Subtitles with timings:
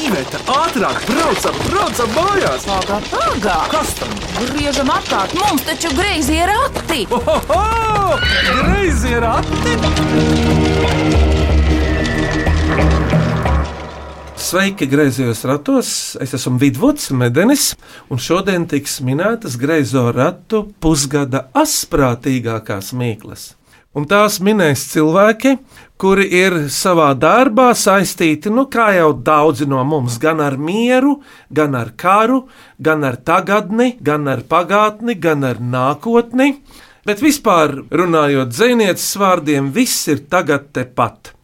[0.00, 2.62] Iveta, ātrāk, braucam, braucam mājās!
[2.64, 3.56] Pagā, pagā!
[3.68, 4.14] Kas tam?
[4.38, 7.02] Griežam apkārt, mums taču greizi ir rati!
[7.12, 8.16] Ohoho!
[8.62, 9.74] Greizi ir ati!
[14.40, 15.92] Sveiki, griezījos ratos!
[16.16, 17.74] Es esmu Vidvuds Medenis,
[18.08, 23.50] un šodien tiks minētas greizo ratu pusgada asprātīgākās mīklas.
[23.92, 25.58] Un tās minēs cilvēki,
[26.00, 31.18] kuri ir savā darbā saistīti, nu, kā jau daudzi no mums, gan ar mieru,
[31.52, 32.46] gan ar karu,
[32.80, 36.54] gan ar tagadni, gan ar pagātni, gan ar nākotni.
[37.04, 41.34] Bet vispār runājot dzinieces vārdiem, viss ir tagad tepat.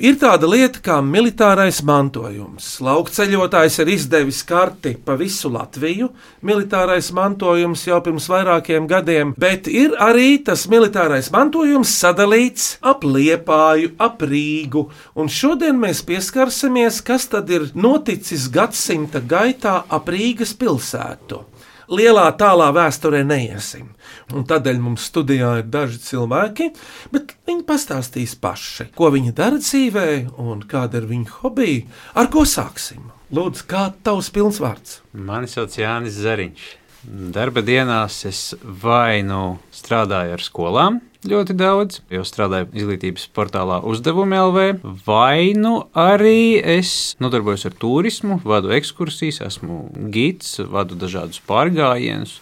[0.00, 2.78] Ir tāda lieta kā militārais mantojums.
[2.80, 6.08] Laukceļotājs ir izdevis karti pa visu Latviju.
[6.40, 13.92] Militārais mantojums jau pirms vairākiem gadiem, bet ir arī tas militārais mantojums sadalīts ap liepāju,
[14.00, 14.86] ap Rīgu.
[15.20, 21.44] Un šodien mēs pieskarsimies, kas tad ir noticis gadsimta gaitā ap Rīgas pilsētu
[21.90, 23.90] lielā tālā vēsturē neiesim.
[24.34, 26.70] Un tādēļ mums studijā ir daži cilvēki,
[27.14, 30.08] bet viņi pastāstīs paši, ko viņi dara dzīvē
[30.40, 31.86] un kāda ir viņu hobija.
[32.14, 33.10] Ar ko sāksim?
[33.34, 35.00] Lūdzu, kā tavs pilnsvārds?
[35.14, 36.68] Mani sauc Jānis Zariņš.
[37.08, 44.36] Darba dienās es vai nu strādāju ar skolām, ļoti daudz, jo strādāju izglītības portālā uzdevumi
[44.36, 44.66] LV,
[45.06, 49.80] vai nu arī es nodarbojos ar turismu, vadu ekskursijas, esmu
[50.12, 52.36] gids, vadu dažādus pārgājienus.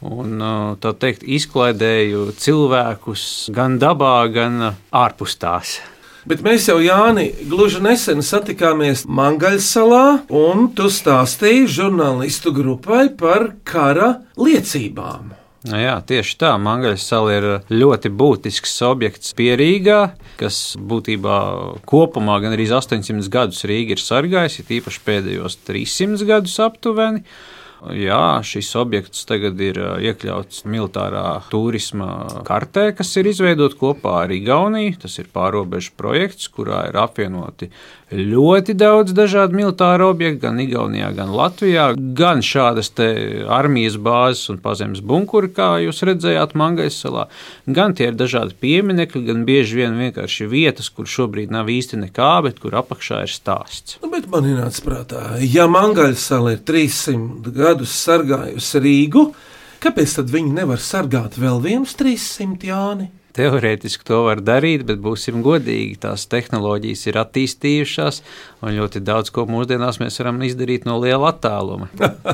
[0.00, 0.40] Un,
[0.80, 5.76] tā teikt, izklaidēju cilvēkus gan dabā, gan ārpus tās.
[6.28, 14.18] Bet mēs jau, Jāni, gluži nesen satikāmies Mangaļsalā, un tu stāstīji žurnālistu grupai par kara
[14.36, 15.30] liecībām.
[15.68, 16.54] Nu jā, tieši tā.
[16.60, 19.98] Mangaļas sala ir ļoti būtisks objekts Pierīgā,
[20.40, 21.38] kas būtībā
[21.88, 27.24] kopumā gan arī 800 gadus Rīga ir sargājusi, tīpaši pēdējos 300 gadus aptuveni.
[27.80, 34.98] Jā, šis objekts tagad ir iekļauts militārā turisma kartē, kas ir izveidota kopā ar Igauniju.
[35.00, 37.70] Tas ir pārobežu projekts, kurā ir apvienoti
[38.10, 42.90] ļoti daudz dažādu militāru objektu, gan Igaunijā, gan Latvijā, gan šādas
[43.50, 47.28] armijas bāzes un pazemes bunkuri, kā jūs redzējāt Mangais salā,
[47.66, 52.32] gan tie ir dažādi pieminekļi, gan bieži vien vienkārši vietas, kur šobrīd nav īsti nekā,
[52.46, 54.00] bet kur apakšā ir stāsts.
[54.02, 59.24] Nu, bet man ir nācis prātā, ja Mangaļas sala ir 300 gadus sargājusi Rīgu,
[59.80, 63.10] kāpēc tad viņi nevar sargāt vēl vienus 300 Jāni?
[63.36, 68.20] Teorētiski to var darīt, bet būsim godīgi, tās tehnoloģijas ir attīstījušās,
[68.64, 71.86] un ļoti daudz ko mūsdienās mēs varam izdarīt no liela attāluma.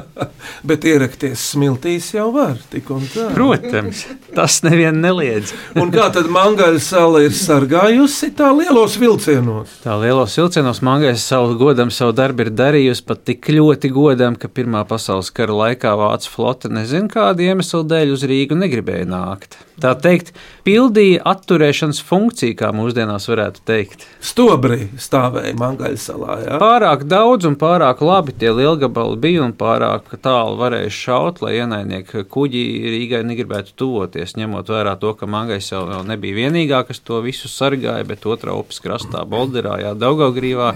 [0.68, 3.28] bet ierakties smiltīs jau var, tik un tā.
[3.36, 4.06] Protams,
[4.36, 5.52] tas nevienu neliedz.
[5.82, 9.78] un kā tad Mangaļa sala ir sargājusi tā lielos vilcienos?
[9.84, 14.48] Tā lielos vilcienos Mangaļa savu godam savu darbu ir darījusi pat tik ļoti godam, ka
[14.48, 19.60] Pirmā pasaules kara laikā Vācu flote nezinu kādu iemeslu dēļ uz Rīgu negribēja nākt.
[19.76, 20.30] Tā teikt,
[20.64, 24.06] pildīja atturēšanas funkciju, kā mūsdienās varētu teikt.
[24.24, 26.36] Stobri stāvēja Mangaļa salā.
[26.46, 26.60] Ja?
[26.62, 32.24] Pārāk daudz un pārāk labi tie lielgabali bija un pārāk tālu varēja šaut, lai ienaidnieki
[32.32, 32.64] kuģi
[32.96, 38.06] Rīgai negribētu tuvoties, ņemot vērā to, ka Mangais jau nebija vienīgā, kas to visu sargāja,
[38.08, 40.72] bet otrā upes krastā, Bolderā, Jā, Daugaugrīvā.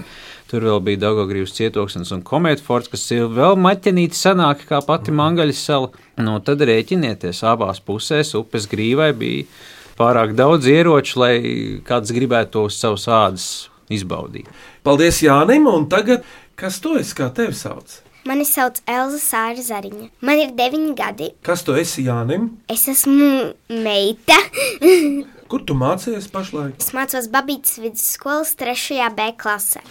[0.51, 5.61] Tur vēl bija Daugaugrības cietoksnis un kometforts, kas ir vēl maķenīti senāki kā pati Mangaļas
[5.63, 5.87] sala.
[6.19, 9.45] Nu, tad rēķinieties, abās pusēs upes grīvai bija
[9.95, 11.33] pārāk daudz ieroču, lai
[11.87, 13.47] kāds gribētu to uz savas ādas
[13.87, 14.51] izbaudīt.
[14.83, 16.27] Paldies Jānim, un tagad
[16.59, 18.01] kas to es kā tevi sauc?
[18.27, 20.11] Mani sauc Elza Sāra Zariņa.
[20.21, 21.31] Man ir deviņi gadi.
[21.47, 22.51] Kas tu esi Jānim?
[22.69, 24.37] Es esmu meita.
[25.51, 26.75] Kur tu mācījies pašlaik?
[26.79, 28.99] es mācos Babītas vidusskolas 3.
[29.15, 29.81] B klasē.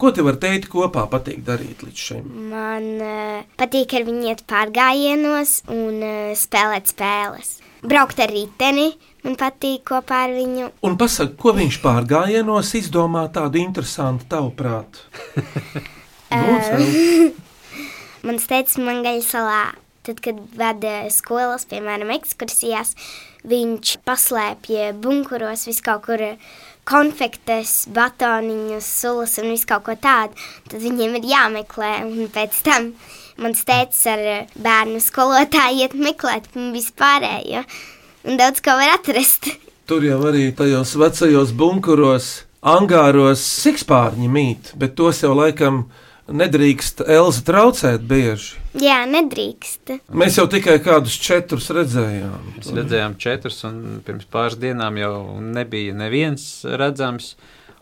[0.00, 2.28] Ko tev ar tēti kopā patīk darīt līdz šim?
[2.48, 7.58] Man uh, patīk ar viņu iet pārgājienos un uh, spēlēt spēles.
[7.84, 8.90] Braukt ar riteni,
[9.24, 10.70] man patīk kopā ar viņu.
[10.88, 15.02] Un pasak, ko viņš pārgājienos izdomā tādu interesantu tavuprāt?
[16.32, 17.30] nu, Cel.
[18.20, 19.60] Man teica, man gaļa salā.
[20.04, 22.90] Tad, kad vada skolas, piemēram, ekskursijās,
[23.48, 26.24] viņš paslēpja bunkuros visu kaut kur
[26.90, 30.36] konfektes, batoniņus, sulas un visu kaut ko tādu.
[30.70, 32.90] Tad viņiem ir jāmeklē, un pēc tam
[33.40, 34.26] mans tēvs ar
[34.58, 37.64] bērnu skolotāju iet meklēt vispārējo.
[38.28, 39.48] Un daudz ko var atrast.
[39.88, 45.86] Tur jau arī tajos vecajos bunkuros, angāros sikspārņi mīt, bet tos jau laikam
[46.30, 48.58] nedrīkst Elza traucēt bieži.
[48.80, 49.94] Jā, nedrīkst.
[50.14, 52.52] Mēs jau tikai kādus četrus redzējām.
[52.56, 57.34] Mēs redzējām četrus, un pirms pāris dienām jau nebija neviens redzams.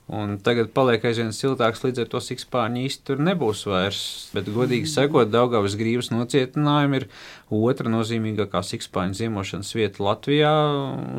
[0.08, 4.00] Un tagad paliek aizvien siltāks, līdz ar to sikspārņi īsti tur nebūs vairs.
[4.32, 7.04] Bet, godīgi sakot, Daugavas grības nocietinājumi ir
[7.52, 10.54] otra nozīmīgākā sikspārņu ziemošanas vieta Latvijā,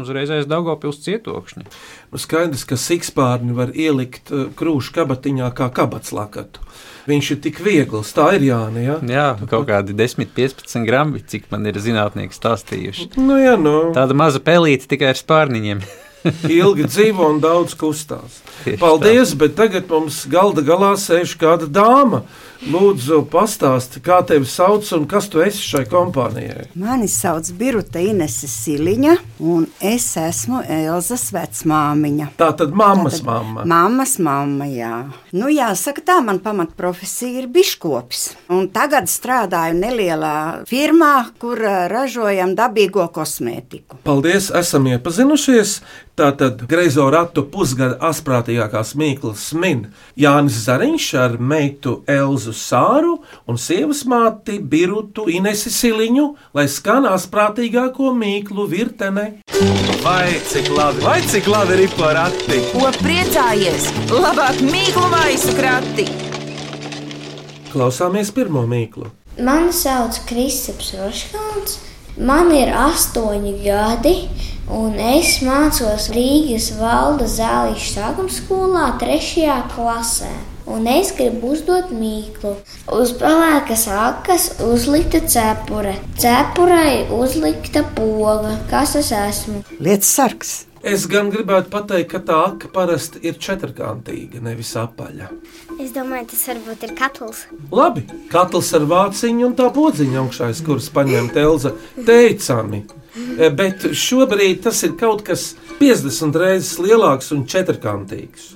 [0.01, 1.68] uzreiz aiz Daugavpils cietokšņa.
[2.09, 6.65] Nu, skaidrs, ka sikspārni var ielikt uh, krūšu kabatiņā kā kabats lakatu.
[7.09, 8.88] Viņš ir tik viegls, tā ir Jāni.
[8.89, 9.00] Ja?
[9.06, 13.12] Jā, kaut kādi 10, 15 gramu, cik man ir zinātnieki stāstījuši.
[13.21, 13.91] Nu, jā, nu.
[13.94, 15.86] Tāda maza pelīte tikai ar spārniņiem.
[16.60, 18.42] ilgi dzīvo un daudz kustās.
[18.80, 22.24] Paldies, bet tagad mums galda galā sēž kāda dāma.
[22.60, 26.66] Lūdzu, pastāsti, kā tevi sauc un kas tu esi šai kompānijai.
[26.75, 29.13] Mani sauc Birta Inese Siliņa,
[29.48, 32.33] un es esmu Elzas vecmāmiņa.
[32.39, 33.63] Tā tad mammas mamma.
[33.63, 35.06] Mammas mamma, jā.
[35.31, 38.25] Nu, jāsaka, tā man pamatprofesija ir biškops.
[38.51, 40.36] Un tagad strādāju nelielā
[40.68, 44.04] firmā, kur ā, ražojam dabīgo kosmētiku.
[44.04, 45.80] Paldies, esam iepazinušies.
[46.19, 49.86] Tātad greizo ratu pusgada asprātīgākās mīklas min
[50.19, 53.13] Jānis Zariņš ar meitu Elzu Sāru
[53.48, 56.25] un sievas māti Birutu Inesi Siliņu,
[56.60, 59.25] lai skan asprātīgāko mīklu virtene.
[60.04, 62.60] Vai cik labi, vai cik labi ir porati?
[62.74, 63.88] Ko priecājies?
[64.12, 66.10] Labāk mīklu maisu krati!
[67.72, 69.07] Klausāmies pirmo mīklu.
[69.39, 71.80] Mani sauc Kristaps Roškāns,
[72.19, 74.16] man ir astoņi gadi,
[74.69, 80.31] un es mācos Rīgas valda zālīšu sākuma skolā, trešajā klasē.
[80.69, 82.51] Un es gribu uzdot mīklu.
[82.94, 85.95] Uz pelēkas akas uzlikta cepure.
[86.21, 88.54] Cepurei uzlikta poga.
[88.69, 89.63] Kas es esmu?
[89.81, 90.54] Lietas sargs.
[90.88, 95.28] Es gan gribētu pateikt, ka tā aka parasti ir četrkantīga, nevis apaļa.
[95.80, 97.42] Es domāju, tas varbūt ir katls.
[97.76, 101.74] Labi, katls ar vāciņu un tā podziņa augšā, kuras paņemta Elza,
[102.08, 102.86] teicami.
[103.36, 108.56] E, Bet šobrīd tas ir kaut kas 50 reizes lielāks un četrkantīgs.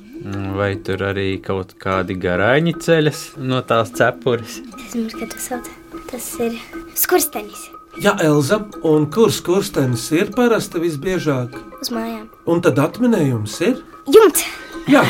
[0.56, 4.62] Vai tur arī kaut kādi garāņi ceļas no tās cepures?
[4.80, 5.72] Es domāju, ka tas,
[6.14, 6.60] tas ir
[6.96, 8.58] skurstenis Jā, Elza,
[8.90, 11.54] un kurš kurstenis ir parasti visbiežāk?
[11.84, 12.26] uz mājām.
[12.50, 13.82] Un tad atminējums ir?
[14.10, 14.46] Jumts!
[14.90, 15.04] Jā,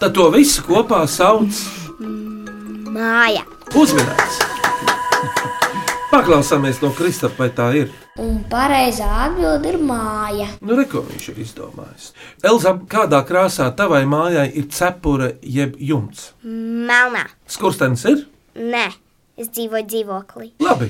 [0.00, 1.52] tad to visu kopā sauc
[2.94, 3.42] Māja!
[3.76, 4.38] uzmanīgs.
[6.12, 7.90] Paklausāmies no Kristapa, vai tā ir.
[8.22, 10.46] Un pareizā atbilde ir māja.
[10.64, 12.06] Nu, re, ko viņš ir izdomājis.
[12.46, 16.30] Elza, kādā krāsā tavai mājai ir cepure jeb jumts?
[16.46, 17.26] Melnā!
[17.50, 18.24] Skurstenis ir?
[18.56, 18.86] Nē,
[19.36, 20.48] es dzīvoju dzīvoklī.
[20.64, 20.88] Labi.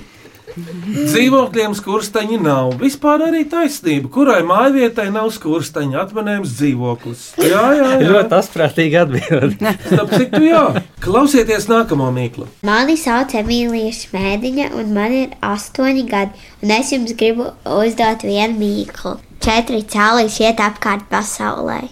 [0.57, 2.77] Dzīvokļiem skursteņi nav.
[2.81, 4.09] Vispār arī taisnība.
[4.13, 7.25] Kurai mājvietai nav skursteņa atminējums dzīvoklis?
[7.45, 8.09] Jā, jā, jā.
[8.09, 9.59] Ļoti asprātīgi atbild.
[9.91, 10.63] Starp citu, jā.
[11.05, 12.49] Klausieties nākamo mīklu.
[12.67, 16.49] Mani sauc Emīlija Smēdiņa, un man ir astoņi gadi.
[16.65, 19.19] Un es jums gribu uzdot vienu mīklu.
[19.45, 21.83] Četri cēlīs iet apkārt pasaulē.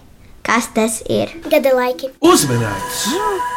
[0.45, 1.31] Kas tas ir?
[1.49, 2.11] Gada laiki!
[2.21, 3.05] Uzmanīgs!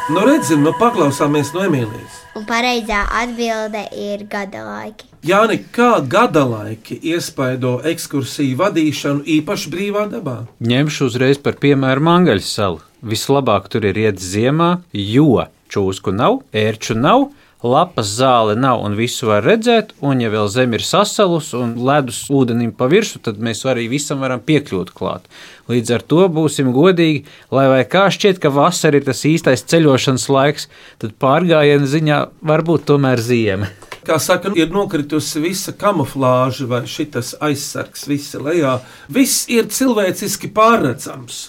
[0.07, 2.21] Nu, redzim, nu paklausāmies no Emīlijas.
[2.39, 5.09] Un pareizā atbilde ir gada laiki.
[5.27, 10.37] Jāni, kā gada laiki iespaido ekskursiju vadīšanu īpaši brīvā dabā?
[10.63, 12.79] Ņemšu uzreiz par piemēru Mangaļas salu.
[13.03, 17.27] Vislabāk tur ir iet ziemā, jo čūsku nav, ērču nav.
[17.65, 22.27] Lapas zāle nav un visu var redzēt, un ja vēl zeme ir sasalus un ledus
[22.29, 25.25] ūdenim pa virsmu, tad mēs arī visam varam piekļūt klāt.
[25.65, 30.27] Līdz ar to būsim godīgi, lai vai kā šķiet, ka vasara ir tas īstais ceļošanas
[30.29, 30.69] laiks,
[31.01, 33.71] tad pārgājienu ziņā varbūt tomēr ziema.
[34.05, 38.77] Kā saka, ir nokritusi visa kamuflāža vai šis aizsargs, visa lejā.
[39.09, 41.47] Viss ir cilvēciski pārredzams.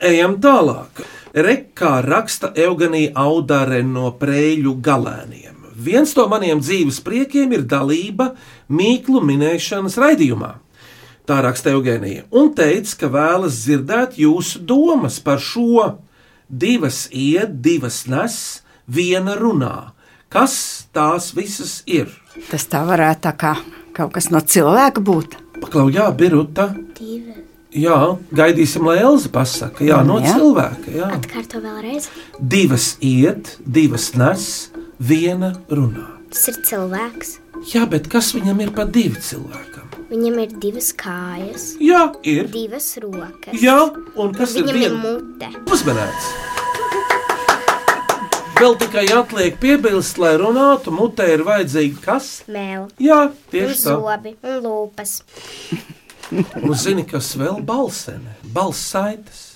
[0.00, 1.04] Ejam tālāk.
[1.34, 5.64] Rekā raksta Eugenija Audare no Prēļu galēniem.
[5.74, 8.28] Viens no maniem dzīves priekiem ir dalība
[8.70, 10.52] mīklu minēšanas raidījumā.
[11.26, 15.96] Tā raksta Eugenija, un teica, ka vēlas dzirdēt jūsu domas par šo.
[16.46, 18.36] Divas iet, divas nes,
[18.86, 19.90] viena runā.
[20.30, 22.14] Kas tās visas ir?
[22.46, 23.56] Tas tā varētu tā kā
[23.96, 25.34] kaut kas no cilvēka būt.
[25.64, 26.70] Paklau, jā, Biruta.
[26.94, 27.42] Divi.
[27.74, 27.96] Jā,
[28.30, 29.82] gaidīsim, lai Elza pasaka.
[29.82, 30.34] Jā, no Jā.
[30.36, 30.92] cilvēka.
[30.94, 31.08] Jā.
[31.16, 32.06] Atkārto vēlreiz.
[32.38, 34.44] Divas iet, divas nes,
[35.02, 36.06] viena runā.
[36.30, 37.32] Tas ir cilvēks.
[37.72, 39.90] Jā, bet kas viņam ir pa divi cilvēkam?
[40.10, 42.46] Viņam ir divas kājas, Jā, ir.
[42.52, 43.56] divas rokas.
[43.58, 43.78] Jā,
[44.20, 45.00] un kas ir Viņam ir viena?
[45.02, 45.50] mute.
[45.72, 46.28] Uzmanīts!
[48.54, 52.28] Vēl tikai atliek piebilst, lai runātu, mutē ir vajadzīga kas?
[52.48, 53.96] Mēl, Jā, tieši tā.
[53.98, 55.16] zobi un lūpas.
[56.32, 59.50] Un zini, kas vēl balsene, balsaitas.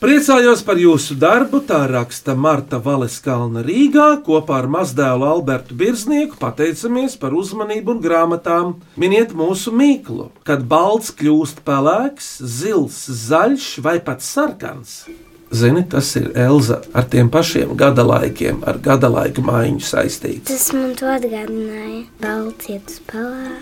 [0.00, 6.38] Priecājos par jūsu darbu, tā raksta Marta Valeskalna Rīgā kopā ar mazdēlu Albertu Birznieku.
[6.40, 8.74] Pateicamies par uzmanību un grāmatām.
[8.96, 15.02] Miniet mūsu mīklu, kad balts kļūst pelēks, zils, zaļš vai pat sarkans.
[15.50, 20.50] Zini, tas ir Elza ar tiem pašiem gada laikiem, ar gada laika maiņu saistīts.
[20.50, 22.02] Tas man to atgādināja.
[22.20, 23.54] Balts iet uz palā,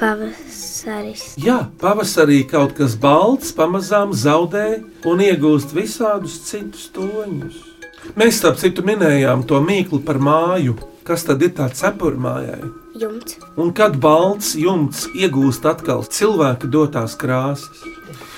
[0.00, 1.26] pavasaris.
[1.44, 7.60] Jā, pavasarī kaut kas balts pamazām zaudē un iegūst visādus citus toņus.
[8.16, 10.78] Mēs, starp citu, minējām to mīklu par māju.
[11.04, 12.62] Kas tad ir tāds cepurmājai?
[12.96, 13.36] Jumts.
[13.60, 17.82] Un kad balts jumts iegūst atkal cilvēka dotās krāsas?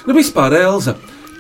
[0.06, 0.96] Nu, vispār, Elza,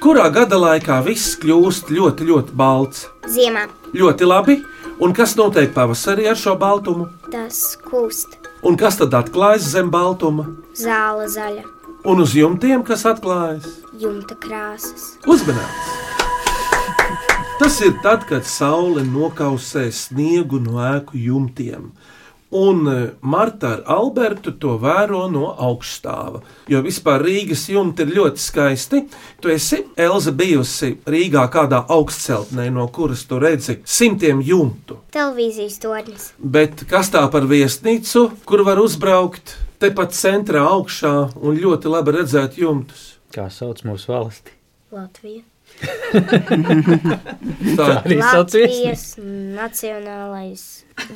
[0.06, 3.08] kurā gada laikā viss kļūst ļoti, ļoti balts?
[3.26, 3.64] Ziemā
[3.96, 4.54] Ļoti labi.
[5.02, 7.08] Un kas notiek pavasarī ar šo baltumu?
[7.32, 8.36] tas kūst.
[8.62, 10.46] Un kas tad atklājas zem baltuma?
[10.78, 11.64] Zāle zaļa,
[12.06, 13.66] Un uz jumtiem, kas atklājas?
[13.98, 15.16] jumta krāsas.
[15.26, 15.90] Uzmanīts!
[17.58, 21.90] Tas ir tad, kad saule nokausē sniegu no ēku jumtiem.
[22.50, 26.42] Un eh, Marta ar Albertu to vēro no augststāva.
[26.70, 29.02] Jo vispār Rīgas jumti ir ļoti skaisti.
[29.42, 35.00] Tu esi Elza bijusi Rīgā kādā augstceltnē, no kuras tu redzi simtiem jumtu.
[35.16, 36.30] Televīzijas tornis.
[36.38, 42.62] Bet kas tā par viesnīcu, kur var uzbraukt tepat centrā augšā un ļoti labi redzēt
[42.62, 43.16] jumtus?
[43.34, 44.54] Kā sauc mūsu valsti?
[44.94, 45.42] Latvija.
[47.76, 48.56] Tā Arī sauc viesnīcu.
[48.56, 49.04] Latvijas
[49.56, 50.62] Nacionālais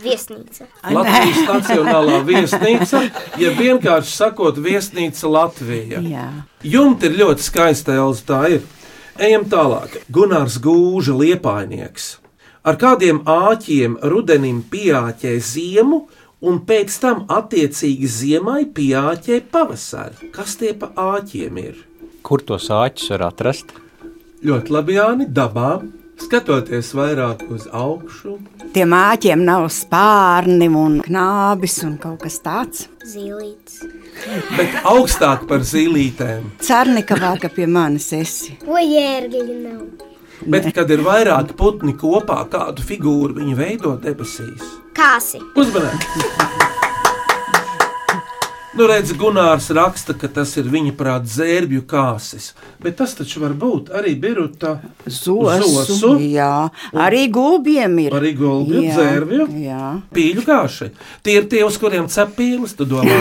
[0.02, 0.66] viesnīca.
[0.92, 3.00] Latvijas Nacionālā viesnīca,
[3.40, 6.02] ja vienkārši sakot, viesnīca Latvija.
[6.04, 6.28] Jā.
[6.62, 8.62] Jumta ir ļoti skaista, Elza, tā ir.
[9.20, 10.00] Ejam tālāk.
[10.12, 12.18] Gunārs Gūža liepainieks.
[12.64, 16.08] Ar kādiem āķiem rudenim pieāķē ziemu,
[16.40, 20.32] un pēc tam attiecīgi ziemai pieāķē pavasari.
[20.34, 21.86] Kas tie pa āķiem ir?
[22.24, 23.72] Kur tos āķus var atrast?
[24.44, 25.80] Ļoti labi, Jāni, dabā.
[26.20, 28.34] Skatoties vairāk uz augšu,
[28.74, 32.82] Tiem āķiem nav spārni un knābis un kaut kas tāds.
[33.08, 33.78] Zīlīts.
[34.58, 36.44] bet augstāk par zīlītēm.
[36.60, 38.58] Cernikavā, ka pie manis esi.
[38.60, 39.80] Ko jērgeļi nav?
[40.46, 44.62] Bet, kad ir vairāki putni kopā, kādu figūru viņi veido debesīs,
[44.96, 45.40] Kāsi.
[45.56, 46.28] uzmanīgi!
[48.80, 53.52] Nu, redz, Gunārs raksta, ka tas ir viņa prāta zērbju kāsis, bet tas taču var
[53.52, 54.70] būt arī biruta
[55.04, 56.14] Zosu.
[56.24, 58.16] Jā, arī gulbiem ir.
[58.16, 59.48] Arī gulbju Jā, dzērvju?
[59.66, 59.90] Jā.
[60.16, 60.88] pīļu kāši.
[61.20, 63.18] Tie ir tie, uz kuriem cep pīles, tu domā.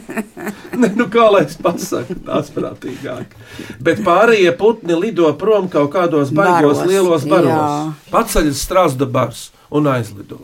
[0.82, 3.38] ne, nu, kā lai es pasaku, tās prātīgāk.
[3.78, 7.94] Bet pārējie putni lido prom kaut kādos baigos Baros, lielos baros.
[8.10, 10.42] Paceļas strāzda bars un aizlido.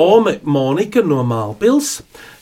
[0.00, 1.98] Ome Monika no Mālpils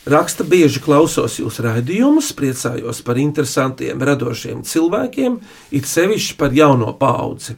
[0.09, 5.39] raksta, bieži klausos jūsu raidījumus, priecājos par interesantiem, radošiem cilvēkiem,
[5.75, 7.57] it sevišķi par jauno paudzi.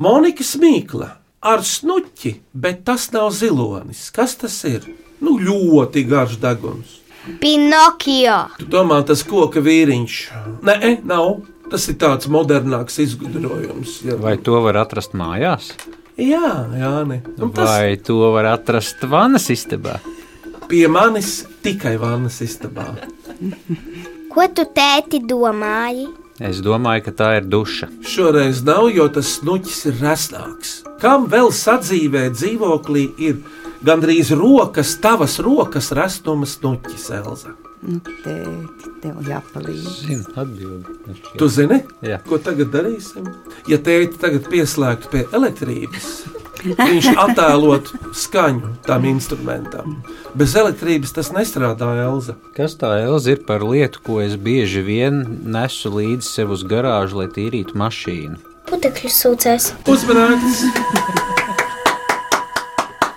[0.00, 1.10] Monika Smīkla
[1.42, 4.06] ar snuķi, bet tas nav zilonis.
[4.14, 4.86] Kas tas ir?
[5.22, 6.98] Nu, ļoti garš deguns.
[7.42, 8.38] Pinokio.
[8.58, 10.20] Tu domā, tas koka vīriņš?
[10.66, 11.42] Nē, nav.
[11.72, 14.02] Tas ir tāds modernāks izgudrojums.
[14.04, 15.70] Jā, Vai to var atrast mājās?
[16.16, 17.22] Jā, jā ne.
[17.38, 20.00] Un tas Vai to var atrast vannas istabā?
[20.72, 22.86] pie manis tikai vannas istabā.
[24.32, 26.06] Ko tu tēti domāji?
[26.40, 27.90] Es domāju, ka tā ir duša.
[28.08, 30.70] Šoreiz nav, jo tas snuķis ir resnāks.
[31.02, 33.42] Kam vēl sadzīvē dzīvoklī ir
[33.84, 37.52] gandrīz rokas, tavas rokas restuma snuķis, Elza?
[37.82, 39.86] Nu, tēti, tev jāpalīdz.
[40.06, 41.16] Zinu, atbildi.
[41.40, 42.20] Tu zini, Jā.
[42.28, 43.26] ko tagad darīsim?
[43.66, 46.06] Ja tēti tagad pieslēgtu pie elektrības,
[46.62, 49.96] viņš attēlot skaņu tam instrumentam.
[50.38, 52.36] Bez elektrības tas nestrādā, Elza.
[52.54, 57.18] Kas tā Elza ir par lietu, ko es bieži vien nesu līdzi sev uz garāžu,
[57.18, 58.38] lai tīrītu mašīnu?
[58.70, 59.72] Putekļu sūcēs.
[59.90, 60.62] Uzmanīgs!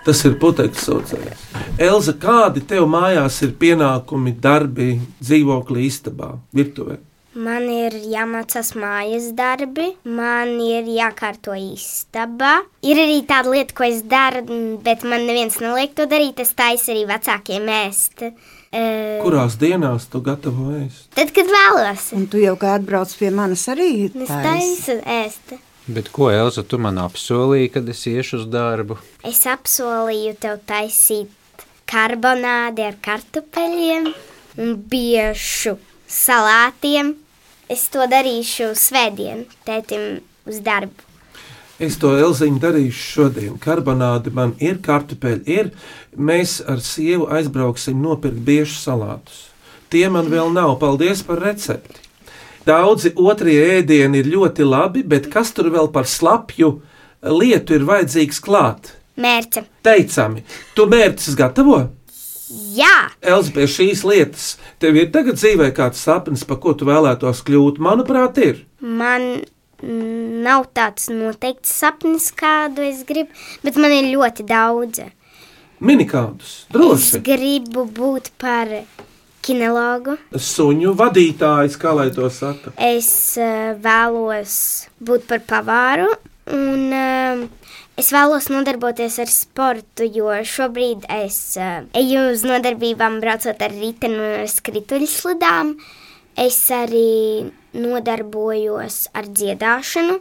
[0.05, 1.45] Tas ir putekļs saucējs.
[1.75, 7.01] Elza, kādi tev mājās ir pienākumi, darbi, dzīvokļi, istabā, virtuvē?
[7.35, 12.61] Man ir jāmācās mājas darbi, man ir jākārto istaba.
[12.79, 14.45] Ir arī tāda lieta, ko es daru,
[14.85, 16.39] bet man neviens neliek to darīt.
[16.39, 18.23] Es taisu arī vecākiem ēst.
[18.71, 21.09] Uh, Kurās dienās tu gatavo ēst?
[21.19, 25.57] tad, kad vēlos, Un tu jau kā atbrauc pie manis arī es taisu ēst.
[25.91, 28.95] Bet ko Elza tu man apsolīji, kad es iešu uz darbu?
[29.27, 31.35] Es apsolīju tev taisīt
[31.89, 34.09] karbonādi ar kartupeļiem
[34.61, 35.77] un biešu
[36.09, 37.15] salātiem.
[37.71, 41.05] Es to darīšu svētdien, tētim uz darbu.
[41.81, 43.55] Es to Elziņu darīšu šodien.
[43.59, 45.71] Karbonādi man ir, kartupeļi ir.
[46.15, 49.49] Mēs ar sievu aizbrauksim nopirkt biežu salātus.
[49.91, 50.77] Tie man vēl nav.
[50.79, 51.99] Paldies par recepti.
[52.65, 56.71] Daudzi otrie ēdieni ir ļoti labi, bet kas tur vēl par slapju
[57.21, 58.95] lietu ir vajadzīgs klāt?
[59.21, 59.63] Mērce.
[59.85, 60.43] Teicami,
[60.75, 61.77] tu mērķis gatavo?
[62.75, 67.41] Jā, Elza, pie šīs lietas, tev ir tagad dzīvē kāds sapnis, par ko tu vēlētos
[67.47, 67.79] kļūt?
[67.81, 68.59] Manuprāt, ir.
[68.81, 69.41] man
[70.45, 73.33] nav tāds noteikts sapnis, kādu es gribu,
[73.65, 75.01] bet man ir ļoti daudz.
[75.79, 77.19] Mini kādus, Es droši.
[77.25, 78.69] gribu būt par
[79.45, 80.15] kinologu.
[80.31, 82.71] Suņu vadītājs, kā lai to saka.
[82.77, 83.09] Es
[83.41, 84.55] uh, vēlos
[85.03, 86.07] būt par pavāru,
[86.55, 87.43] un uh,
[87.99, 94.19] es vēlos nodarboties ar sportu, jo šobrīd es uh, eju uz nodarbībām, braucot ar riteni
[94.19, 95.75] un skrituļslidām.
[96.35, 97.47] Es arī
[97.79, 100.17] nodarbojos ar dziedāšanu,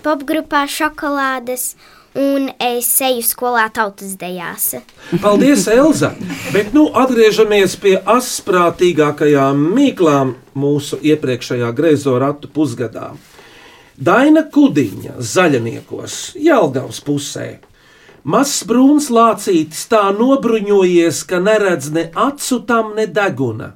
[0.00, 1.74] popgrupā šokolādes,
[2.16, 4.72] un es eju skolā tautas dejās.
[5.20, 6.14] Paldies, Elza!
[6.54, 13.12] Bet nu atgriežamies pie asprātīgākajām mīklām mūsu iepriekšējā greizo ratu pusgadā.
[14.00, 17.48] Daina Kudiņa zaļniekos, Jālgavas pusē.
[18.24, 23.74] Mazs brūns lācītis tā nobruņojies, ka neredz ne acu tam, ne deguna.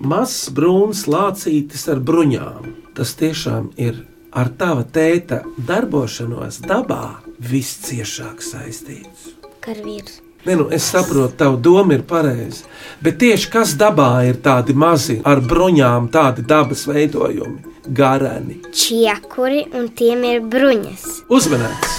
[0.00, 2.68] Mazs brūns lācītis ar bruņām.
[2.96, 4.04] Tas tiešām ir
[4.36, 9.32] ar tava tēta darbošanos dabā visciešāk saistīts.
[9.64, 10.25] Karavīrs.
[10.46, 12.62] Ne, nu, es saprotu, tavu domu ir pareizi.
[13.02, 18.60] Bet tieši kas dabā ir tādi mazi, ar bruņām, tādi dabas veidojumi, garani.
[18.70, 21.08] Čiekuri, un tiem ir bruņas.
[21.34, 21.96] Uzmanīts!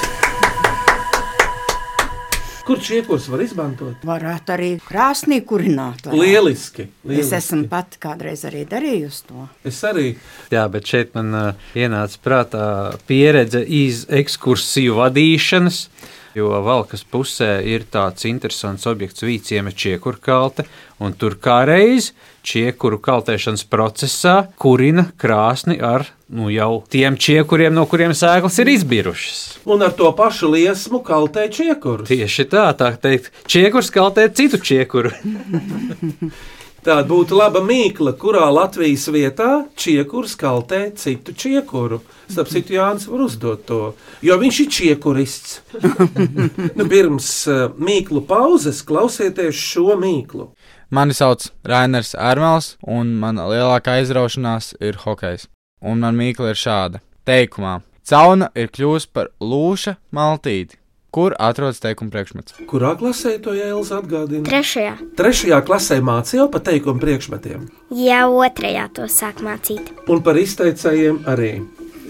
[2.68, 4.02] Kur čiekurs var izmantot?
[4.08, 6.08] Varētu arī krāsnī kurināt.
[6.08, 6.20] varētu.
[6.20, 6.88] Lieliski!
[6.88, 7.38] Es lieliski.
[7.38, 9.48] esmu pat kādreiz arī darījusi to.
[9.68, 10.10] Es arī
[10.52, 12.68] Jā, bet šeit man uh, ienāca prātā
[13.08, 15.88] pieredze iz ekskursiju vadīšanas.
[16.38, 20.68] Jo Valkas pusē ir tāds interesants objekts, Vīciema čiekurkalte,
[21.02, 22.12] un tur kā reiz
[22.46, 29.40] čiekuru kaltēšanas procesā kurina krāsni ar nu, jau tiem čiekuriem, no kuriem sēklas ir izbirušas.
[29.66, 32.12] un ar to pašu liesmu kaltē čiekurus.
[32.12, 35.16] Tieši tā, tā teikt, čiekurs kaltē citu čiekuru.
[36.86, 42.00] Tā būtu laba mīkla, kurā Latvijas vietā čiekurs kaltē citu čiekuru.
[42.30, 43.82] Starp citu, Jānis var uzdot to,
[44.22, 45.60] jo viņš ir čiekurists.
[46.78, 50.52] nu, pirms uh, mīklu pauzes klausieties šo mīklu.
[50.94, 55.50] Mani sauc Rainers Ermels, un mana lielākā aizraušanās ir hokejs.
[55.84, 60.80] Un man mīkla ir šāda: teikumā, cauna ir kļuvusi par lūša maltīti.
[61.12, 62.58] Kur atrodas teikuma priekšmets?
[62.70, 64.44] Kurā klasē to Jēlis atgādina?
[64.46, 67.64] Trešajā, Trešajā klasē mācīja pa teikumu priekšmetiem,
[67.96, 69.94] jau otrajā to sāk mācīt.
[70.08, 71.54] un par izteicējiem arī.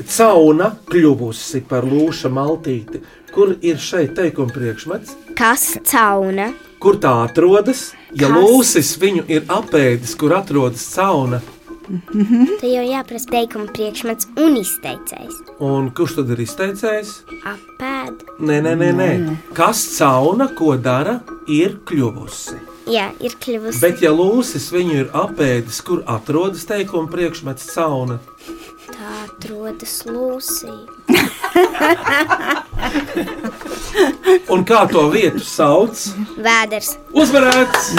[0.07, 3.01] Cauna kļuvusi par lūša maltīti.
[3.33, 5.15] Kur ir šeit teikuma priekšmets?
[5.37, 6.51] Kas cauna?
[6.81, 7.91] Kur tā atrodas?
[8.13, 8.37] Ja Kas?
[8.37, 11.39] lūsis viņu ir apēdis, kur atrodas cauna,
[11.87, 15.37] Te jau jāprasa teikuma priekšmets un izteicējs.
[15.63, 17.11] un kurš tad ir izteicējis?
[17.47, 18.25] Apēd.
[18.43, 19.07] Nē, nē, nē, nē.
[19.55, 22.57] Kas cauna, ko dara, ir kļuvusi.
[22.91, 23.79] Jā, ir kļuvusi.
[23.83, 28.19] Bet, ja lūsis viņu ir apēdis, kur atrodas teikuma priekšmets cauna,
[28.87, 30.71] Tā atrodas lūsī.
[34.53, 35.95] un kā to vietu sauc,
[36.39, 36.95] Vēders.
[37.11, 37.95] uzvarēts!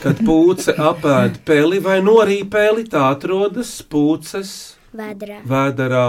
[0.00, 4.52] Kad pūce apēd peli vai norīja peli, tā atrodas pūces
[4.96, 5.42] Vēderā.
[5.44, 6.04] vēderā.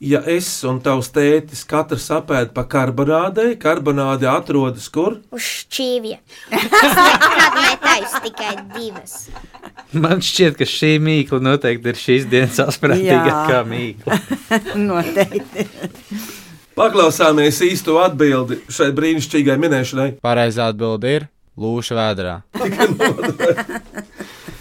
[0.00, 5.18] Ja es un tavs tētis katrs apēd pa karbonādei, karbonāde atrodas kur?
[5.30, 6.18] Uz šķīvja.
[7.66, 9.16] Netaisu tikai divas.
[9.92, 14.18] Man šķiet, ka šī mīkla noteikti ir šīs dienas asprātīgākā mīkla.
[14.90, 15.68] Noteikti.
[16.80, 20.14] Paklausāmies īsto atbildi šai brīnišķīgai minēšanai.
[20.24, 21.28] Pareizā atbilde ir
[21.60, 22.34] lūša vēdrā.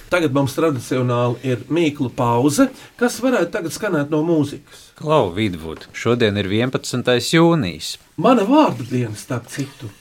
[0.10, 2.66] Tagad mums tradicionāli ir mīklu pauze,
[2.98, 4.88] kas varētu tagad skanēt no mūzikas.
[4.98, 7.14] Klau, Vidvud, šodien ir 11.
[7.30, 7.92] jūnijas.
[8.18, 9.92] Mana vārdu diena, starp citu.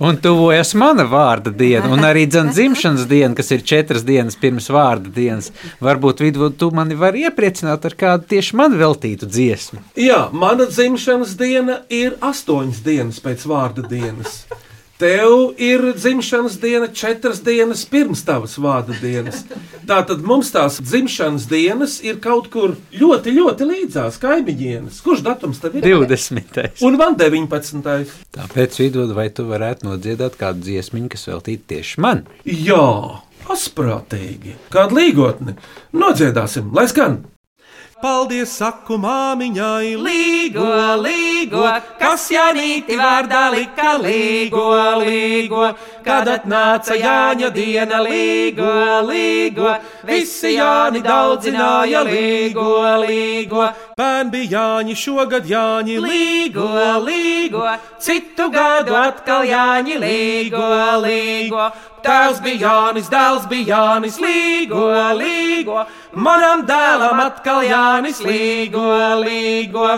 [0.00, 4.70] Un tuvojas mana vārda diena, un arī dzimšanas dzimšanas diena, kas ir četras dienas pirms
[4.72, 5.50] vārda dienas.
[5.82, 9.82] Varbūt vidū tu mani vari iepriecināt ar kādu tieši man veltītu dziesmu.
[10.00, 14.44] Jā, mana dzimšanas diena ir astoņas dienas pēc vārda dienas.
[15.00, 19.46] Tev ir dzimšanas diena četras dienas pirms tavas vārda dienas.
[19.88, 25.00] Tātad mums tās dzimšanas dienas ir kaut kur ļoti, ļoti līdzās kaimiņienes.
[25.00, 25.88] Kurš datums tev ir?
[25.88, 26.84] 20.
[26.84, 28.12] Un man 19.
[28.36, 32.26] Tāpēc vidū vai tu varētu nodziedāt kādu dziesmu, kas veltīta tieši man?
[32.44, 32.84] Jā,
[33.48, 34.58] asprātīgi.
[34.74, 35.56] Kādu līgotni?
[35.96, 37.22] Nodziedāsim, lai skan!
[38.00, 40.68] Paldies, saku māmiņai, Līgo,
[41.02, 41.64] līgo,
[42.00, 44.62] kas Janīti vārdā lika līgo,
[45.02, 45.66] līgo,
[46.06, 48.70] kad atnāca Jāņa diena līgo,
[49.04, 49.74] līgo,
[50.08, 52.72] visi Jāni daudzināja līgo,
[53.04, 53.68] līgo,
[54.00, 56.68] Pērn bija Jāņi, šogad Jāņi Līgo,
[57.04, 57.66] līgo,
[58.00, 60.62] citu gadu atkal Jāņi līgo,
[61.02, 61.66] līgo.
[62.00, 64.86] Tēvs bija Jānis, dēls bija Jānis, līgo,
[65.18, 65.82] līgo.
[66.16, 68.86] Manam dēlam atkal Jānis, līgo,
[69.20, 69.90] līgo.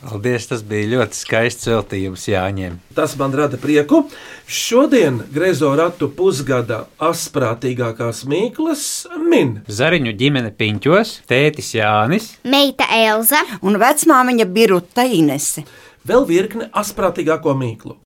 [0.00, 2.78] Paldies, tas bija ļoti skaists veltījums Jāņiem.
[2.96, 4.06] Tas man rada prieku.
[4.48, 8.84] Šodien Grezo ratu pusgada asprātīgākās mīklas
[9.20, 9.58] min.
[9.68, 15.66] Zariņu ģimene piņķos, tētis Jānis, Meita Elza, Un vecmāmiņa Biruta Inese.
[16.08, 17.98] Vēl virkne asprātīgāko mīklu.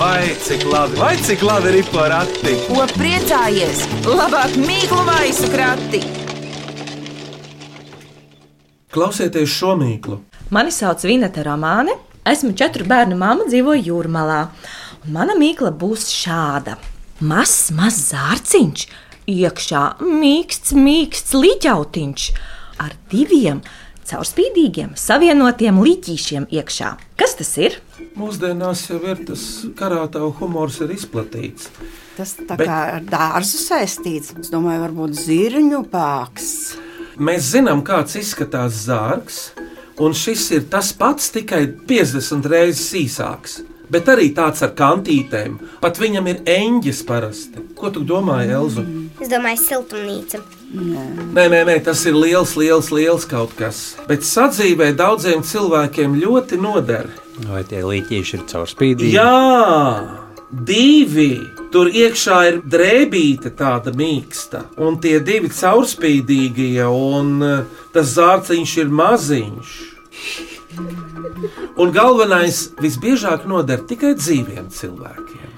[0.00, 2.54] Vai cik labi, vai cik labi ir porakti?
[2.64, 3.84] Ko priecājies?
[4.08, 6.00] Labāk mīklu maisu krati!
[8.96, 10.22] Klausieties šo mīklu.
[10.50, 11.96] Mani sauc Vineta Romāne.
[12.26, 14.40] Esmu četru bērnu māma, dzīvoju jūrmalā.
[15.06, 16.76] Un mana mīkla būs šāda.
[17.26, 18.84] Mazs, mazs zārciņš,
[19.30, 22.26] iekšā mīksts, mīksts līķautiņš
[22.84, 23.62] ar diviem
[24.06, 26.90] caurspīdīgiem, savienotiem līķīšiem iekšā.
[27.18, 27.78] Kas tas ir?
[28.18, 29.42] Mūsdienās jau ir tas
[29.78, 31.70] karāta humors ir izplatīts.
[32.16, 34.34] Tas tā Bet- kā ar dārzu saistīts.
[34.40, 36.76] Es domāju, varbūt zirņu pāks.
[37.18, 39.50] Mēs zinām, kāds izskatās zārks,
[40.02, 43.60] un šis ir tas pats, tikai 50 reizes īsāks.
[43.86, 45.60] Bet arī tāds ar kantītēm.
[45.78, 47.62] Pat viņam ir eņģis parasti.
[47.78, 48.82] Ko tu domāji, Elza?
[49.22, 50.40] es domāju, siltumnīca.
[50.74, 53.94] Nē, nē, nē, tas ir liels, liels, liels kaut kas.
[54.10, 57.06] Bet sadzīvē daudziem cilvēkiem ļoti noder.
[57.46, 59.14] vai tie līķīši ir caurspīdīgi?
[59.14, 61.36] Jā, divi.
[61.70, 68.88] Tur iekšā ir drēbīte, tāda mīksta, un tie divi caurspīdīgie, un eh, tas zārciņš ir
[68.88, 69.74] maziņš.
[71.76, 75.52] Un galvenais visbiežāk noder tikai dzīviem cilvēkiem.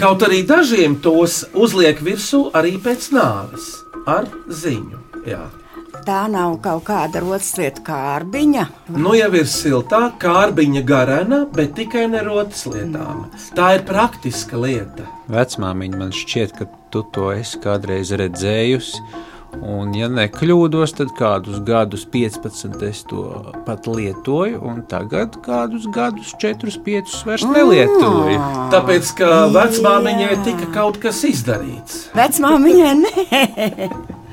[0.00, 3.72] Kaut arī dažiem tos uzliek virsū arī pēc nāves,
[4.06, 5.00] ar ziņu.
[5.28, 5.44] Jā.
[6.02, 8.64] Tā nav kaut kāda rotaslietu kārbiņa.
[8.96, 13.28] Nu jau ir siltā, kārbiņa garena, bet tikai ne rotas lietām.
[13.54, 15.06] Tā ir praktiska lieta.
[15.30, 19.04] Vecmāmiņa man šķiet, ka tu to esi kādreiz redzējusi.
[19.60, 23.26] Un, ja nekļūdos, tad kādus gadus, 15, es to
[23.66, 28.38] pat lietoju, un tagad kādus gadus, 4, 5 vairs nelietoju.
[28.72, 32.06] Tāpēc, ka vecmāmiņai tika kaut kas izdarīts.
[32.16, 33.90] Vecmāmiņai nē.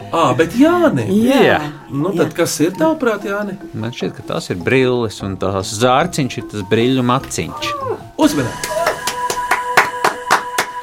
[0.09, 1.59] Ah, bet Jāni, Jā.
[1.91, 3.59] nu tad kas ir tavuprāt, Jāni?
[3.75, 7.73] Man šķiet, ka tās ir brilles, un tās zārciņš ir tas brīļu maciņš.
[8.19, 8.77] Uzmanīgi!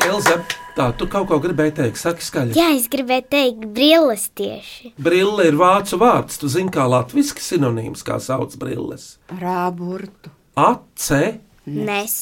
[0.06, 0.38] Elza,
[0.76, 2.56] tā tu kaut ko gribēji teikt, saki skaļi.
[2.58, 4.92] Jā, es gribēju teikt, brilles tieši.
[5.00, 9.16] Brille ir vācu vārds, tu zini, kā latviešu sinonīms, kā sauc brilles.
[9.40, 10.32] Rāburtu.
[10.56, 12.14] Ace, Nes.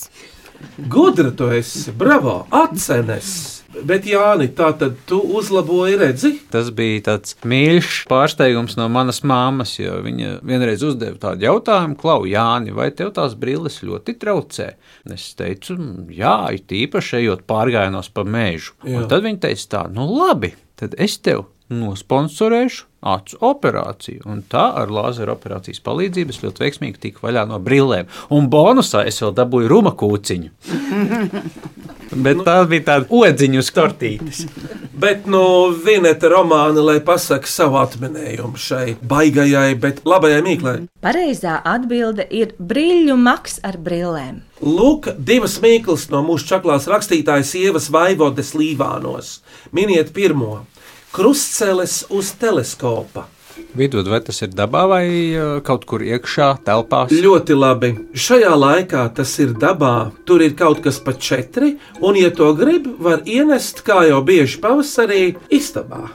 [0.79, 3.64] gudra tu esi, bravo, acenes.
[3.83, 6.31] Bet Jāni, tā tad tu uzlaboji redzi?
[6.53, 12.23] Tas bija tāds mīļš pārsteigums no manas mammas, jo viņa vienreiz uzdeva tādu jautājumu, Klau,
[12.29, 14.69] Jāni, vai tev tās brilles ļoti traucē?
[15.15, 15.79] Es teicu,
[16.15, 18.25] jā, it īpaši ejot pārgājienos pa.
[18.25, 24.25] Un tad viņa teica, tā, nu labi, tad es tev nosponsorēšu acu operāciju.
[24.31, 28.09] Un tā ar lāzera operācijas palīdzību es ļoti veiksmīgi tiku vaļā no brillēm.
[28.37, 30.53] Un bonusā es vēl dabūju ruma kūciņu.
[32.15, 34.45] Bet tā bija tāda odziņa uz tortītes.
[35.05, 40.75] Bet no nu, Vineta romāna, lai pasakā savu atminējumu šai baigajai, bet labajai mīklai.
[41.03, 44.39] Pareizā atbilde ir brīļu maks ar brillēm.
[44.63, 49.41] Lūk, divas mīklas no mūsu čaklās rakstītājas sievas Vaivodes Līvānos.
[49.75, 50.63] Miniet pirmo-
[51.17, 53.27] krustceles uz teleskopa.
[53.75, 57.13] Vidū, vai tas ir dabā vai uh, kaut kur iekšā, telpās?
[57.15, 57.91] Ļoti labi.
[58.15, 62.87] Šajā laikā tas ir dabā, tur ir kaut kas pa četri, un, ja to grib,
[63.03, 65.23] var ienest, kā jau bieži pavasarī,
[65.55, 66.07] istabā.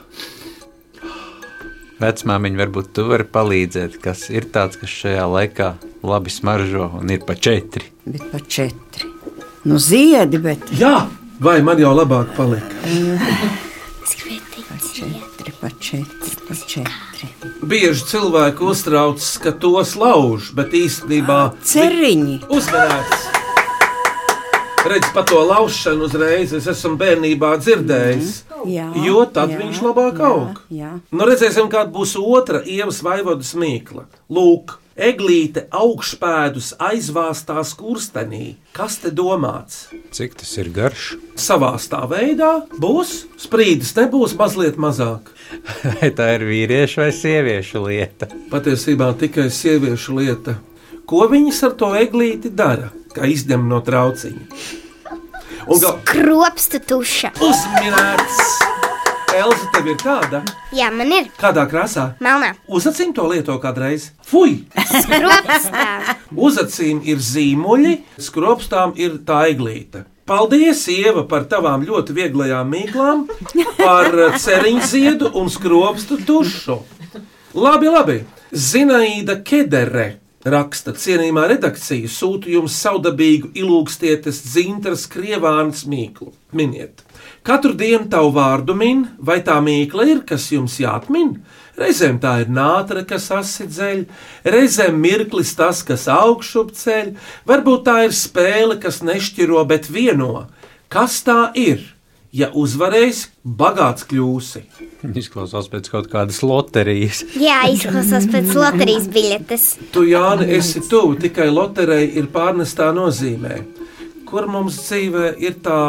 [2.00, 7.24] Vecmāmiņa, varbūt tu vari palīdzēt, kas ir tāds, kas šajā laikā labi smaržo un ir
[7.28, 7.90] pa četri.
[8.06, 9.10] Bet pa četri.
[9.68, 11.10] Nu, ziedi, bet Jā,
[11.44, 12.80] vai man jau labāk palika?
[12.88, 17.09] Es gribēju teikt, četri, pa četri, pa četri.
[17.62, 22.40] Bieži cilvēki uztraucas, ka tos lauž, bet īstenībā Ceriņi.
[22.48, 23.28] uzmanīgs.
[24.80, 28.30] Redz, pa to laušanu uzreiz es esmu bērnībā dzirdējis.
[28.68, 30.60] Jā, Jo tad jā, viņš labāk jā, aug.
[30.72, 30.92] Jā.
[31.12, 34.06] Nu, redzēsim, kāda būs otra ievas vaivodas mīkla.
[34.32, 38.54] Lūk, eglīte augšpēdus aizvāstā skurstenī.
[38.76, 39.88] Kas te domāts?
[40.14, 41.14] Cik tas ir garš?
[41.40, 41.72] Savā
[42.10, 45.32] veidā būs sprīdis, nebūs mazliet mazāk.
[45.82, 48.30] Vai tā ir vīriešu vai sieviešu lieta?
[48.52, 50.58] Patiesībā tikai sieviešu lieta.
[51.10, 52.92] Ko viņas ar to eglīti dara?
[53.10, 54.46] Kā izņem no trauciņa.
[55.66, 55.98] Un gal...
[56.06, 57.34] kropsta tuša.
[57.42, 58.69] uzminēts!
[59.36, 60.40] Elza, tev ir tāda?
[60.74, 62.10] Jā, man ir Kādā krāsā?
[62.22, 62.52] melnā.
[62.66, 64.10] Uz acīm to lieto kādreiz.
[64.26, 64.64] Fui!
[64.74, 66.16] Skropstā.
[66.34, 70.04] Uz acīm ir zīmuļi, skropstām ir tā eglīte.
[70.30, 73.24] Paldies, Ieva, par tavām ļoti vieglajām mīklām,
[73.78, 76.78] par ceriņu ziedu un skropstu tušu.
[77.54, 78.20] Labi, labi.
[78.50, 86.32] Zinaida Kedere raksta, cienījumā redakcija sūta jums saudabīgu ilūgstietes dzintras krievānas mīklu.
[86.56, 87.04] Miniet!
[87.44, 91.38] Katru dienu tavu vārdu min, vai tā mīkla ir, kas jums jāatmin?
[91.80, 94.02] Reizēm tā ir nātre, kas asidzeļ,
[94.44, 97.14] reizēm mirklis tas, kas augšup ceļ,
[97.48, 100.48] varbūt tā ir spēle, kas nešķiro, bet vieno.
[100.92, 101.84] Kas tā ir?
[102.30, 104.60] Ja uzvarēsi, bagāts kļūsi.
[105.20, 107.24] Izklausās pēc kaut kādas loterijas.
[107.34, 109.66] Jā, izklausās pēc loterijas biļetes.
[109.90, 113.58] Tu, Jāni, esi tuvu, tikai loterija ir pārnestā nozīmē.
[114.30, 115.80] Kur mums dzīvē ir tā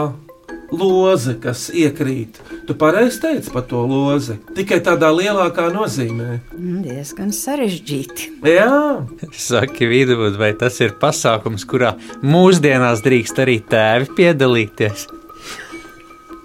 [0.73, 2.41] loze, kas iekrīt?
[2.65, 6.39] Tu pareizi teici par to lozi, tikai tādā lielākā nozīmē.
[6.58, 8.32] Mm, Diezgan sarežģīti.
[8.49, 11.93] Jā, Saki, Vidvuds, vai tas ir pasākums, kurā
[12.25, 15.10] mūsdienās drīkst arī tēvi piedalīties?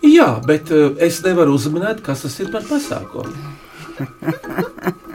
[0.05, 3.35] Jā bet eh, es nevaru uzminēt, kas tas ir par pasākumu.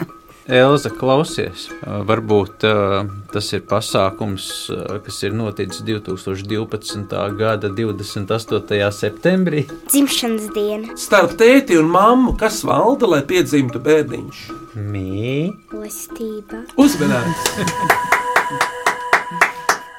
[0.52, 7.16] Elza, klausies, varbūt uh, tas ir pasākums, uh, kas ir noticis 2012.
[7.40, 8.80] gada 28.
[8.98, 9.64] septembrī.
[9.88, 10.98] Dzimšanas diena.
[11.00, 14.42] Starp tēti un mammu, kas valda, lai piedzimtu bērniņš?
[14.76, 16.66] Mīlestība.
[16.76, 18.18] Uzmanīgs!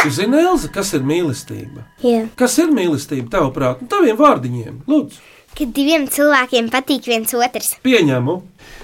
[0.03, 1.85] Jūs zināt, Elza, kas ir mīlestība?
[2.03, 2.25] Jā.
[2.35, 3.85] Kas ir mīlestība tavuprāt?
[3.87, 5.21] Taviem vārdiņiem, lūdzu.
[5.55, 7.77] Kad diviem cilvēkiem patīk viens otrs.
[7.85, 8.35] Pieņemu.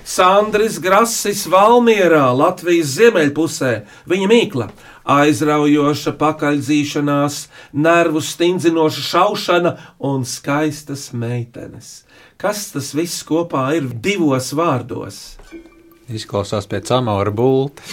[0.06, 3.72] Sandris Grasis Valmierā, Latvijas ziemeļpusē,
[4.06, 4.68] viņa mīkla,
[5.10, 7.40] aizraujoša pakaļdzīšanās,
[7.74, 9.72] nervu stingzinoša šaušana
[10.06, 12.04] un skaistas meitenes.
[12.38, 15.38] Kas tas viss kopā ir divos vārdos?
[16.08, 17.84] Izklausās pēc amora bulta.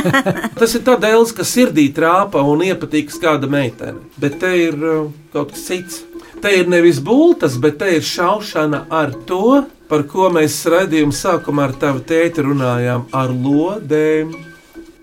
[0.58, 4.00] Tas ir tādēļ, ka sirdī trāpa un iepatīks kāda meitene.
[4.18, 5.04] Bet te ir uh,
[5.34, 6.00] kaut kas cits.
[6.42, 11.68] Te ir nevis bultas, bet te ir šaušana ar to, par ko mēs raidījuma sākumā
[11.68, 14.32] ar tavu tēti runājām, ar lodēm.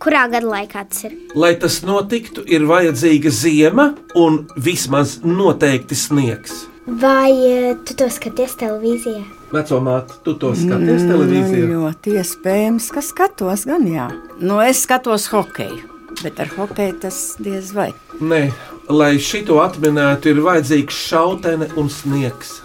[0.02, 1.16] Kurā gada laikā tas ir?
[1.38, 6.66] Lai tas notiktu, ir vajadzīga ziema un vismaz noteikti sniegs.
[6.88, 9.37] Vai eh, tu to skaties televīzijā?
[9.48, 11.68] Vecumā, tu to skaties televīzijā.
[11.70, 14.10] Nu, ļoti iespējams, ka skatos gan jā.
[14.44, 15.80] Nu, es skatos hokeju,
[16.20, 17.94] bet ar hokeju tas diez vai.
[18.20, 18.50] Nē,
[18.92, 22.58] lai šito atminētu, ir vajadzīgs šautene un sniegs.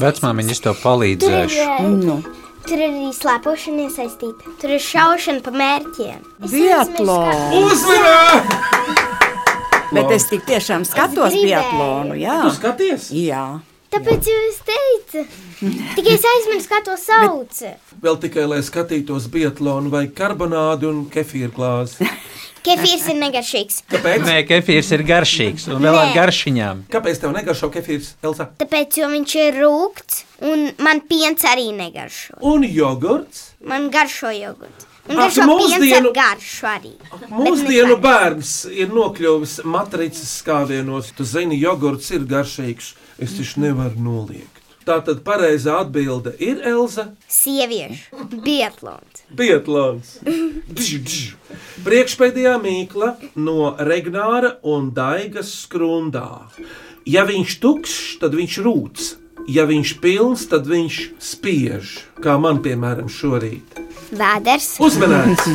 [0.00, 1.66] Vecmāmiņa to palīdzēšu.
[2.02, 2.22] Nu,
[2.62, 4.52] Tur ir arī slēpošana iesaistīta.
[4.62, 6.20] Tur ir šaušana pa mērķiem.
[6.46, 7.58] Es biatlonu.
[7.58, 8.60] Uzmanīgi!
[9.92, 12.38] Bet es tik tiešām skatos biatlonu, jā.
[12.46, 13.10] Tu skaties?
[13.12, 13.44] Jā.
[13.92, 15.32] Tāpēc jūs teicāt,
[15.96, 17.58] tikai es aizmirsu, kā to sauc.
[18.02, 22.08] Vēl tikai lai skatītos biatlonu vai karbonādi un kefīra glāzi.
[22.62, 23.80] Kefīrs ir negaršīgs.
[23.90, 24.22] Kāpēc?
[24.22, 26.14] Nē, kefīrs ir garšīgs un vēl ar Nē.
[26.14, 26.82] garšiņām.
[26.92, 28.46] Kāpēc tev negaršo kefīrs, Elsa?
[28.60, 32.38] Tāpēc, jo viņš ir rūkts, un man piens arī negaršo.
[32.46, 33.48] Un jogurts?
[33.66, 34.86] Man garšo jogurts.
[35.10, 36.92] Un Ak, garšo piens ar mūsdienu- garšu arī.
[37.34, 41.10] Mūsdienu Bet bērns ir nokļuvis matricas skāvienos.
[41.18, 42.92] Tu zini, jogurts ir garšīgs.
[43.22, 44.58] Es taču nevaru noliegt.
[44.82, 47.04] Tā tad pareizā atbilde ir Elza.
[47.30, 49.22] Sieviešu biatlons.
[49.38, 50.16] Pietlāns.
[51.86, 56.48] Priekšpēdējā mīkla no Regnāra un Daigas skrundā.
[57.06, 59.06] Ja viņš tukšs, tad viņš rūc.
[59.50, 60.98] Ja viņš pilns, tad viņš
[61.30, 61.94] spiež.
[62.22, 63.78] Kā man, piemēram, šorīt.
[64.10, 64.76] Vēders.
[64.82, 65.46] Uzmanīgs!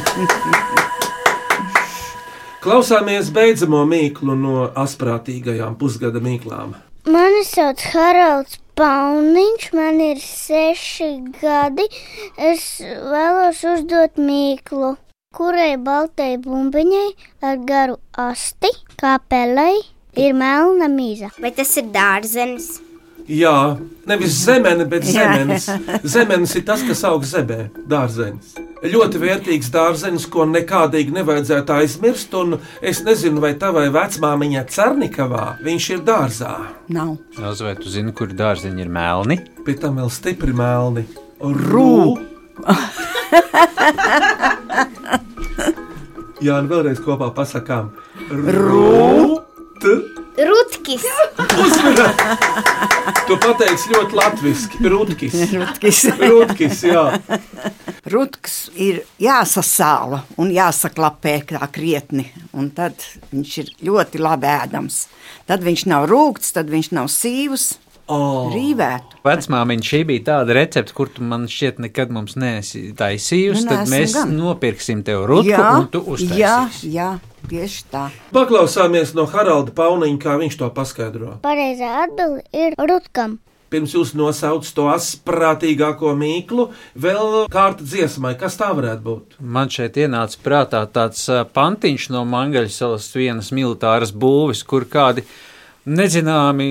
[2.64, 6.76] Klausāmies beidzamo mīklu no asprātīgajām pusgada mīklām.
[7.08, 11.06] Mani sauc Haralds Pauniņš, man ir seši
[11.38, 11.86] gadi.
[12.36, 14.90] Es vēlos uzdot mīklu,
[15.38, 17.06] kurai baltai bumbiņai
[17.48, 19.80] ar garu asti, kā pelei,
[20.20, 21.32] ir melna mīza.
[21.40, 22.68] Vai tas ir dārzenis?
[23.28, 23.76] Jā,
[24.08, 25.66] nevis zemene, bet zemenis.
[26.08, 28.54] Zemenis ir tas, kas aug zemē, dārzenis.
[28.88, 32.32] Ļoti vērtīgs dārzenis, ko nekādīgi nevajadzētu aizmirst.
[32.40, 36.54] Un es nezinu, vai tavai vecmāmiņai Cernikavā viņš ir dārzā.
[36.94, 37.18] Nav.
[37.42, 39.42] Elza, vai tu zini, kur dārziņi ir melni?
[39.68, 41.04] Pēc tam vēl stipri melni.
[41.42, 42.16] Rū!
[46.38, 47.90] Jā, un vēlreiz kopā pasakām.
[48.30, 49.07] Rū!
[53.48, 54.80] Tu pateici ļoti latviešu.
[54.92, 55.36] Rutkis.
[55.56, 56.02] Rutkis.
[56.20, 57.04] Rutkis, jā.
[58.12, 63.00] Rutks ir jāsasāla un jāsaklapē tā krietni, un tad
[63.32, 65.06] viņš ir ļoti labi ēdams.
[65.48, 67.76] Tad viņš nav rūkts, tad viņš nav sīvs,
[68.08, 68.46] Oh.
[68.54, 69.18] Rīvētu.
[69.28, 73.66] Vecmāmiņa šī bija tāda recepte, kur tu man šķiet nekad mums neesi taisījusi.
[73.66, 74.32] Nu, Tad mēs gan.
[74.40, 76.40] nopirksim tev rutku jā, un tu uztaisīsi.
[76.40, 76.54] jā,
[76.88, 77.10] jā,
[77.50, 78.06] tieši tā.
[78.36, 81.38] Paklausāmies no Haralda Pauniņa, kā viņš to paskaidro.
[81.46, 83.40] Pareizā atbilde ir rutkam.
[83.68, 89.36] Pirms jūs nosaucat to asprātīgāko mīklu, vēl kārta dziesmai, kas tā varētu būt?
[89.44, 95.26] Man šeit ienāca prātā tāds pantiņš no Mangaļsalas vienas militāras būves, kur kādi
[95.88, 96.68] nezināmi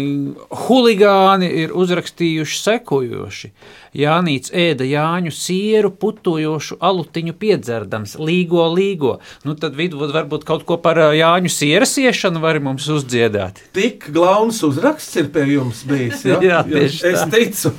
[0.66, 3.50] huligāni ir uzrakstījuši sekojoši.
[3.96, 9.16] Jānīts ēda Jāņu sieru, putojošu alutiņu piedzerdams, līgo, līgo.
[9.48, 13.64] Nu, tad vidu varbūt kaut ko par Jāņu sieras iešanu var mums uzdziedāt.
[13.76, 16.26] Tik glauns uzraksts ir pie jums bijis.
[16.28, 16.40] Ja?
[16.50, 17.30] Jā, tieši es tā.
[17.32, 17.76] ticu.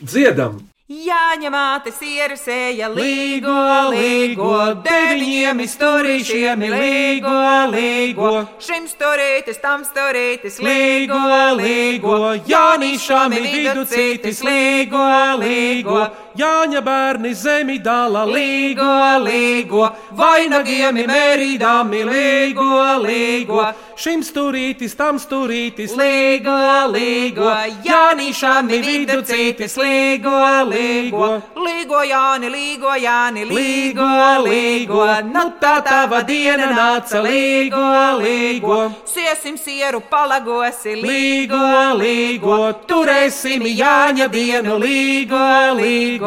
[0.00, 0.60] Dziedam!
[0.90, 3.52] Jāņa māte sieru sēja līgo,
[3.92, 7.34] līgo, deviņiem izturīšiem līgo,
[7.70, 8.32] līgo.
[8.58, 11.20] Šim sturītis, tam sturītis, līgo,
[11.60, 12.16] līgo,
[12.50, 15.04] Jānīšām ir viducītis, līgo,
[15.38, 16.08] līgo.
[16.38, 18.86] Jāņa bērni zemi dala Līgo,
[19.24, 22.68] līgo, vainagiem ir mērīdami, līgo,
[23.02, 23.64] līgo.
[23.98, 26.54] Šim sturītis, tam sturītis, Līgo,
[26.92, 27.50] līgo,
[27.84, 30.36] Jānīšām ir viducītis, līgo,
[30.70, 31.32] līgo.
[31.58, 34.06] Līgo, Jāni, līgo, Jāni, līgo,
[34.46, 35.02] līgo.
[35.32, 37.82] Nu tā tava diena nāca, līgo,
[38.22, 38.78] līgo.
[39.10, 41.60] Siesim sieru palagosi, līgo,
[41.98, 42.60] līgo.
[42.86, 45.44] Turēsim Jāņa dienu, līgo,
[45.82, 46.19] līgo.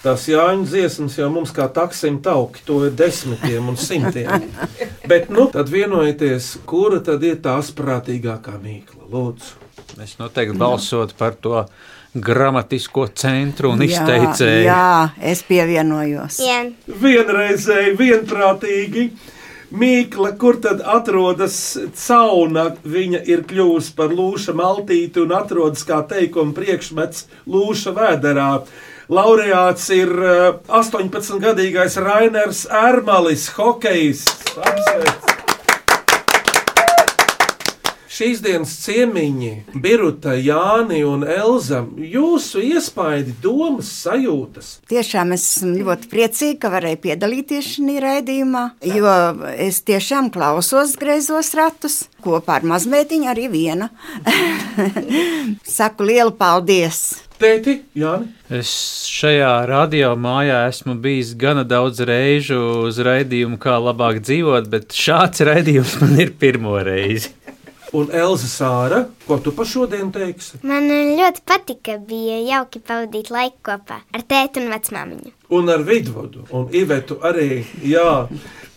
[0.00, 4.46] Tas Jāņa dziesmas jau mums kā taksim tauki, to ir desmitiem un simtiem.
[5.10, 9.58] Bet, nu, tad vienojieties, kura tad ir tā asprātīgākā mīkla, lūdzu.
[10.00, 11.64] Es noteikti balsotu par to
[12.14, 14.62] gramatisko centru un izteicēju.
[14.64, 16.38] Jā, jā, es pievienojos.
[16.46, 16.62] Jā,
[17.02, 19.04] Vienreizēji, vienprātīgi.
[19.70, 21.56] Mīkla, kur tad atrodas
[21.94, 28.50] cauna, viņa ir kļuvusi par lūša maltīti un atrodas kā teikuma priekšmets lūša vēderā.
[29.10, 34.26] Laureāts ir eh, 18-gadīgais Rainers Ermalis, hokejs.
[34.58, 35.39] Apsveic!
[38.20, 44.68] Šīs dienas ciemiņi, Biruta, Jāni un Elza, jūsu iespaidi, domas, sajūtas.
[44.92, 49.14] Tiešām es esmu ļoti priecīga, ka varēju piedalīties šajā raidījumā, jo
[49.56, 53.88] es tiešām klausos greizos ratus kopā ar mazmeitiņu arī viena.
[55.78, 57.00] Saku lielu paldies!
[57.40, 58.70] Tēti, Jāni, Es
[59.06, 65.44] šajā radio mājā esmu bijis gana daudz reižu uz raidījumu, kā labāk dzīvot, bet šāds
[65.48, 67.30] raidījums man ir pirmo reizi.
[67.96, 70.60] Un Elza Sāra, ko tu par šodien teiksi?
[70.66, 75.32] man ļoti patika, bija jauki pavadīt laiku kopā ar tēti un vecmāmiņu.
[75.50, 77.64] Un ar vidvodu, un Ivetu arī.
[77.82, 78.28] Jā,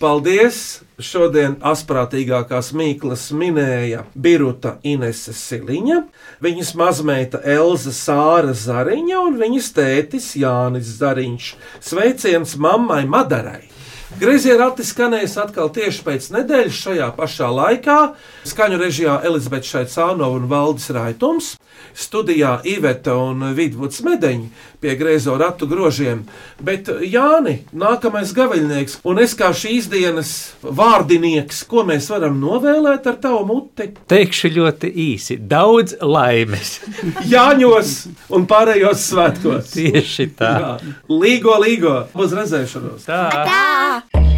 [0.01, 0.81] paldies!
[1.03, 5.97] Šodien asprātīgākās mīklas minēja Biruta Inese Siliņa,
[6.45, 11.51] viņas mazmeita Elza Sāra Zariņa un viņas tētis Jānis Zariņš.
[11.81, 13.72] Sveiciens mammai Madarai!
[14.13, 17.97] Griezie rati skanēs atkal tieši pēc nedēļas šajā pašā laikā.
[18.45, 21.47] Skaņu režijā Elizabete Šaicānova un Valdis Raitums,
[21.93, 24.49] studijā Iveta un Vidvuds Medeņi
[24.83, 26.25] pie griezo ratu grožiem.
[26.59, 30.33] Bet Jāni, nākamais gaveļnieks, un es kā šīs dienas
[30.63, 33.93] vārdinieks, ko mēs varam novēlēt ar tavu muti?
[34.11, 36.79] Teikšu ļoti īsi, daudz laimes.
[37.33, 37.95] Jāņos
[38.33, 39.71] un pārējos svētkos.
[39.77, 40.53] Tieši tā.
[40.65, 40.93] Jā.
[41.13, 43.07] Līgo, līgo, uz redzēšanos!
[43.07, 43.23] tā.
[43.47, 44.32] Tā!